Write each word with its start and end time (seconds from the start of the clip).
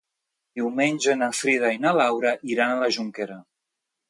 Diumenge 0.59 1.13
na 1.19 1.27
Frida 1.41 1.71
i 1.75 1.79
na 1.85 1.93
Laura 1.99 2.33
iran 2.55 2.75
a 2.75 2.79
la 2.85 2.89
Jonquera. 2.97 3.39